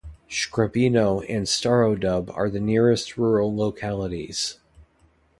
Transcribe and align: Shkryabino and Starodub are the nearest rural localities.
Shkryabino 0.27 1.23
and 1.29 1.45
Starodub 1.45 2.35
are 2.35 2.49
the 2.49 2.59
nearest 2.59 3.17
rural 3.17 3.55
localities. 3.55 4.57